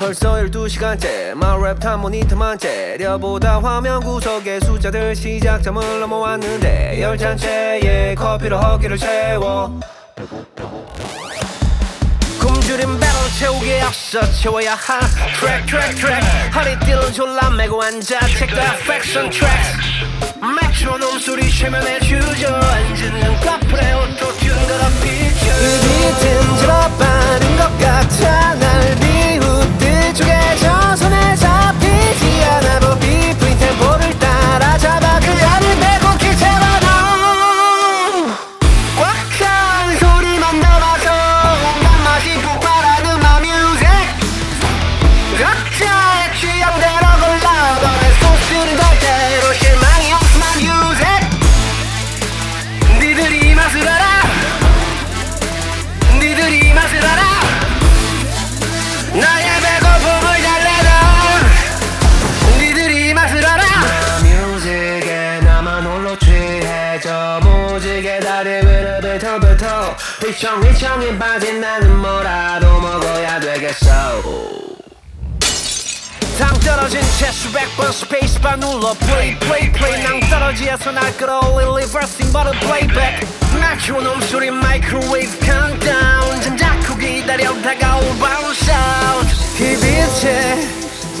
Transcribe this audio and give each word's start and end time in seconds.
벌써 0.00 0.36
12시간째 0.36 1.34
마랩탑 1.34 1.98
모니터만 1.98 2.58
째려보다 2.58 3.60
화면 3.60 4.00
구석에 4.02 4.58
숫자들 4.60 5.14
시작점을 5.14 6.00
넘어왔는데 6.00 7.02
열 7.02 7.18
잔째에 7.18 8.14
커피로 8.14 8.58
허기를 8.58 8.96
채워. 8.96 9.78
굶주린 12.40 12.98
배를 12.98 13.14
채우기 13.38 13.80
앞서 13.82 14.22
채워야 14.32 14.74
할 14.74 15.00
트랙 15.38 15.66
트랙 15.66 15.94
트랙 15.96 16.24
허리띠를 16.54 17.12
졸라 17.12 17.50
매고 17.50 17.82
앉아. 17.82 18.20
Check 18.20 18.54
the 18.54 18.66
affection 18.72 19.30
tracks. 19.30 19.76
메트로놈 20.40 21.18
소리 21.18 21.50
최면에 21.50 22.00
주저앉은 22.00 23.40
커 23.44 23.49
뱉어뱉어. 69.20 69.96
휘청휘청이 70.22 71.18
빠진 71.18 71.60
나는 71.60 71.98
뭐라도 71.98 72.80
먹어야 72.80 73.38
되겠어. 73.38 74.22
당 76.38 76.58
떨어진 76.60 77.00
채 77.18 77.30
수백 77.30 77.76
번 77.76 77.92
스페이스바 77.92 78.56
눌러. 78.56 78.94
플레이 78.94 79.38
플레이 79.38 79.70
플레이 79.70 80.02
낭 80.02 80.20
떨어지에서 80.20 80.90
날 80.92 81.14
끌어올린 81.18 81.76
리버싱 81.76 82.32
버릇 82.32 82.58
플레이백 82.60 83.26
맞춰놓은 83.60 84.20
소리 84.22 84.50
마이크로웨이브 84.50 85.46
카운트다운 85.46 86.40
잠자코 86.40 86.96
기다려 86.96 87.52
다가올 87.60 88.02
바운스 88.18 88.70
아웃 88.70 89.26
이 89.56 89.76
빛에 89.76 90.68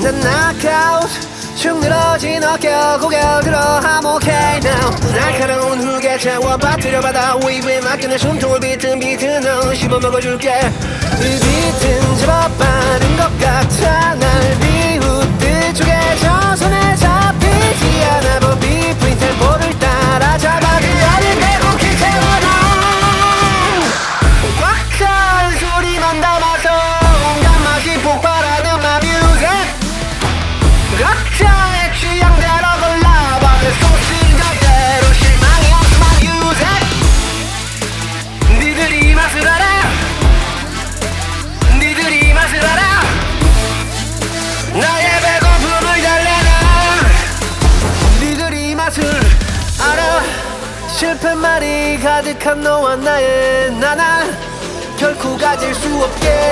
난 0.02 0.18
knockout. 0.20 1.30
축 1.56 1.78
늘어진 1.78 2.42
어깨 2.42 2.70
고개 2.98 3.20
들어 3.42 3.80
I'm 3.80 4.06
okay 4.16 4.60
now. 4.64 5.12
날카로운 5.12 5.78
흙 5.82 5.99
에 6.20 6.22
채워 6.22 6.54
빠뜨려 6.58 7.00
받아 7.00 7.34
웨이브에 7.36 7.80
맡겨내 7.80 8.18
숨통을 8.18 8.60
비튼 8.60 9.00
비트는 9.00 9.74
씹어 9.74 9.98
먹어줄게. 10.00 10.70
이 11.16 11.40
비튼 11.40 12.16
제법 12.18 12.58
빠른 12.58 13.16
것 13.16 13.38
같아. 13.38 14.14
날 14.16 14.58
비웃듯 14.60 15.74
쪼개져 15.76 16.56
손에 16.56 16.94
잡히지 16.96 18.04
않아. 18.04 18.38
버비 18.40 18.94
프린 18.98 19.18
템포를 19.18 19.78
따라잡아 19.78 20.60
그 20.60 20.86
안을 21.06 21.36
메고 21.36 21.76
기체로 21.78 22.20
꽉찬 24.60 25.58
소리만 25.58 26.20
담아서 26.20 26.68
온갖 27.34 27.58
맛이 27.64 27.94
폭발하는 28.02 28.66
my 28.78 29.00
music 29.04 29.48
각자의 31.00 31.69
실패말이 51.00 51.98
가득한 52.00 52.60
너와 52.60 52.94
나의 52.96 53.72
나날 53.72 54.36
결코 54.98 55.34
가질 55.34 55.74
수 55.74 55.88
없게 56.04 56.49